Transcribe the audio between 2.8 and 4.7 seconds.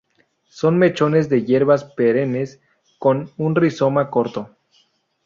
con un rizoma corto.